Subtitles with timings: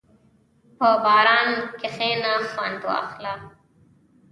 [0.77, 1.49] په باران
[1.79, 3.33] کښېنه، خوند اخله.